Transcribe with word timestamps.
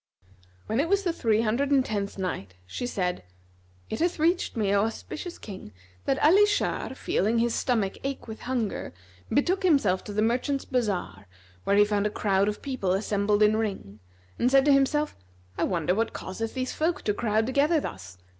When 0.65 0.79
it 0.79 0.89
was 0.89 1.03
the 1.03 1.13
Three 1.13 1.41
Hundred 1.41 1.69
and 1.69 1.85
Tenth 1.85 2.17
Night, 2.17 2.55
She 2.65 2.87
said, 2.87 3.21
It 3.87 3.99
hath 3.99 4.17
reached 4.17 4.57
me, 4.57 4.73
O 4.73 4.85
auspicious 4.85 5.37
King, 5.37 5.73
that 6.05 6.17
Ali 6.25 6.47
Shar 6.47 6.95
feeling 6.95 7.37
his 7.37 7.53
stomach 7.53 7.99
ache 8.03 8.27
with 8.27 8.39
hunger, 8.39 8.93
betook 9.29 9.61
himself 9.61 10.03
to 10.05 10.11
the 10.11 10.23
merchants' 10.23 10.65
bazar 10.65 11.27
where 11.65 11.75
he 11.75 11.85
found 11.85 12.07
a 12.07 12.09
crowd 12.09 12.47
of 12.47 12.63
people 12.63 12.93
assembled 12.93 13.43
in 13.43 13.57
ring, 13.57 13.99
and 14.39 14.49
said 14.49 14.65
to 14.65 14.73
himself, 14.73 15.15
"I 15.55 15.65
wonder 15.65 15.93
what 15.93 16.13
causeth 16.13 16.55
these 16.55 16.73
folk 16.73 17.03
to 17.03 17.13
crowd 17.13 17.45
together 17.45 17.79
thus? 17.79 18.17